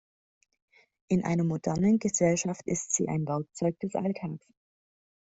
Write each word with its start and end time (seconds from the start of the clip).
In 1.09 1.23
einer 1.25 1.43
modernen 1.43 1.99
Gesellschaft 1.99 2.65
ist 2.65 2.91
sie 2.91 3.07
ein 3.07 3.27
Werkzeug 3.27 3.79
des 3.81 3.93
Alltags. 3.93 4.47